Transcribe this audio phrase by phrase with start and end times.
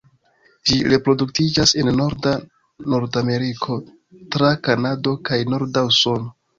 [0.69, 2.33] Ĝi reproduktiĝas en norda
[2.95, 3.79] Nordameriko
[4.35, 6.39] tra Kanado kaj norda Usono.